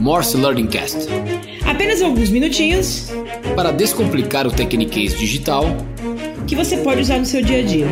Morse 0.00 0.36
Learning 0.36 0.66
Cast. 0.66 1.08
Apenas 1.64 2.00
alguns 2.02 2.30
minutinhos 2.30 3.08
para 3.54 3.72
descomplicar 3.72 4.46
o 4.46 4.50
Techniquez 4.50 5.18
digital 5.18 5.64
que 6.46 6.54
você 6.54 6.76
pode 6.78 7.00
usar 7.00 7.18
no 7.18 7.26
seu 7.26 7.42
dia 7.42 7.58
a 7.58 7.62
dia. 7.62 7.86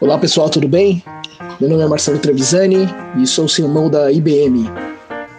Olá 0.00 0.18
pessoal, 0.18 0.48
tudo 0.48 0.68
bem? 0.68 1.02
Meu 1.60 1.68
nome 1.68 1.82
é 1.82 1.86
Marcelo 1.86 2.18
Trevisani 2.18 2.88
e 3.20 3.26
sou 3.26 3.46
o 3.46 3.60
irmão 3.60 3.90
da 3.90 4.12
IBM. 4.12 4.70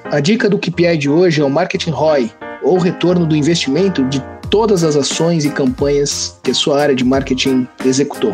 A 0.05 0.20
dica 0.20 0.50
do 0.50 0.57
KPI 0.57 0.98
de 0.98 1.09
hoje 1.09 1.41
é 1.41 1.46
o 1.46 1.50
Marketing 1.50 1.91
ROI, 1.91 2.32
ou 2.64 2.77
retorno 2.77 3.25
do 3.25 3.36
investimento 3.36 4.04
de 4.05 4.21
todas 4.50 4.84
as 4.84 4.96
ações 4.96 5.46
e 5.46 5.50
campanhas 5.50 6.39
que 6.43 6.52
a 6.52 6.54
sua 6.54 6.82
área 6.82 6.96
de 6.96 7.04
marketing 7.04 7.68
executou. 7.86 8.34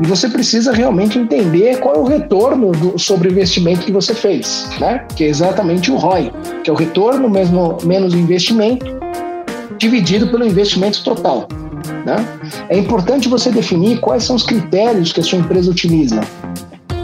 E 0.00 0.06
você 0.06 0.28
precisa 0.28 0.72
realmente 0.72 1.18
entender 1.18 1.78
qual 1.78 1.96
é 1.96 1.98
o 1.98 2.04
retorno 2.04 2.70
do, 2.72 2.98
sobre 2.98 3.28
o 3.28 3.32
investimento 3.32 3.84
que 3.84 3.92
você 3.92 4.14
fez, 4.14 4.68
né? 4.80 5.04
Que 5.16 5.24
é 5.24 5.28
exatamente 5.28 5.90
o 5.90 5.96
ROI, 5.96 6.32
que 6.62 6.70
é 6.70 6.72
o 6.72 6.76
retorno 6.76 7.28
mesmo, 7.28 7.78
menos 7.84 8.14
o 8.14 8.16
investimento, 8.16 8.86
dividido 9.76 10.28
pelo 10.28 10.46
investimento 10.46 11.02
total. 11.02 11.48
Né? 12.04 12.16
É 12.68 12.78
importante 12.78 13.28
você 13.28 13.50
definir 13.50 14.00
quais 14.00 14.24
são 14.24 14.36
os 14.36 14.44
critérios 14.44 15.12
que 15.12 15.20
a 15.20 15.22
sua 15.22 15.38
empresa 15.38 15.70
utiliza. 15.70 16.20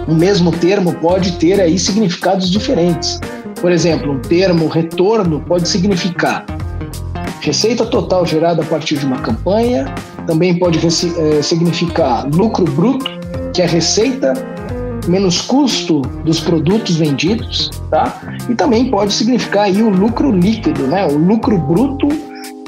O 0.06 0.14
mesmo 0.14 0.52
termo 0.52 0.94
pode 0.94 1.32
ter 1.32 1.60
aí 1.60 1.78
significados 1.78 2.50
diferentes. 2.50 3.18
Por 3.60 3.72
exemplo, 3.72 4.12
um 4.12 4.20
termo 4.20 4.68
retorno 4.68 5.40
pode 5.40 5.68
significar 5.68 6.44
receita 7.40 7.84
total 7.84 8.24
gerada 8.24 8.62
a 8.62 8.64
partir 8.64 8.96
de 8.96 9.04
uma 9.04 9.18
campanha, 9.18 9.94
também 10.26 10.58
pode 10.58 10.78
é, 10.78 11.42
significar 11.42 12.26
lucro 12.28 12.64
bruto, 12.64 13.10
que 13.52 13.62
é 13.62 13.66
receita 13.66 14.34
menos 15.06 15.40
custo 15.40 16.00
dos 16.24 16.40
produtos 16.40 16.96
vendidos, 16.96 17.70
tá? 17.90 18.20
E 18.48 18.54
também 18.54 18.90
pode 18.90 19.12
significar 19.12 19.64
aí 19.64 19.82
o 19.82 19.90
lucro 19.90 20.30
líquido, 20.30 20.86
né? 20.86 21.06
O 21.06 21.16
lucro 21.16 21.58
bruto 21.58 22.08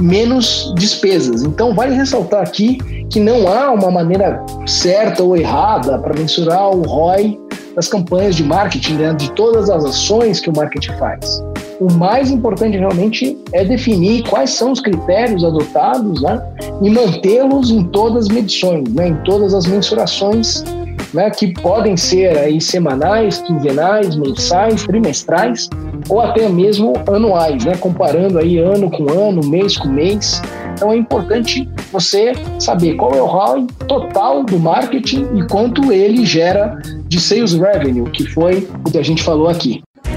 menos 0.00 0.72
despesas. 0.76 1.42
Então 1.42 1.74
vale 1.74 1.94
ressaltar 1.94 2.42
aqui 2.42 2.78
que 3.10 3.20
não 3.20 3.48
há 3.48 3.70
uma 3.72 3.90
maneira 3.90 4.44
certa 4.66 5.22
ou 5.22 5.36
errada 5.36 5.98
para 5.98 6.14
mensurar 6.14 6.70
o 6.70 6.82
ROI 6.82 7.38
das 7.74 7.88
campanhas 7.88 8.34
de 8.34 8.42
marketing, 8.42 8.94
né? 8.94 9.14
de 9.14 9.30
todas 9.32 9.68
as 9.70 9.84
ações 9.84 10.40
que 10.40 10.50
o 10.50 10.52
marketing 10.54 10.92
faz. 10.98 11.42
O 11.78 11.92
mais 11.92 12.30
importante 12.30 12.78
realmente 12.78 13.36
é 13.52 13.64
definir 13.64 14.22
quais 14.28 14.50
são 14.50 14.72
os 14.72 14.80
critérios 14.80 15.44
adotados 15.44 16.22
né, 16.22 16.42
e 16.80 16.88
mantê-los 16.88 17.70
em 17.70 17.84
todas 17.84 18.26
as 18.26 18.28
medições, 18.28 18.88
né, 18.94 19.08
em 19.08 19.16
todas 19.24 19.52
as 19.52 19.66
mensurações 19.66 20.64
né, 21.12 21.30
que 21.30 21.52
podem 21.60 21.96
ser 21.96 22.36
aí 22.38 22.60
semanais, 22.60 23.38
quinzenais, 23.38 24.16
mensais, 24.16 24.84
trimestrais 24.84 25.68
ou 26.08 26.20
até 26.20 26.48
mesmo 26.48 26.94
anuais, 27.06 27.64
né, 27.64 27.76
comparando 27.76 28.38
aí 28.38 28.58
ano 28.58 28.90
com 28.90 29.10
ano, 29.10 29.46
mês 29.46 29.76
com 29.76 29.88
mês. 29.88 30.40
Então 30.72 30.92
é 30.92 30.96
importante 30.96 31.68
você 31.92 32.32
saber 32.58 32.94
qual 32.94 33.12
é 33.12 33.20
o 33.20 33.26
ROI 33.26 33.66
total 33.86 34.44
do 34.44 34.58
marketing 34.58 35.26
e 35.34 35.46
quanto 35.46 35.92
ele 35.92 36.24
gera 36.24 36.78
de 37.06 37.20
sales 37.20 37.54
revenue, 37.54 38.10
que 38.10 38.24
foi 38.26 38.68
o 38.86 38.90
que 38.90 38.98
a 38.98 39.02
gente 39.02 39.22
falou 39.22 39.48
aqui. 39.48 39.85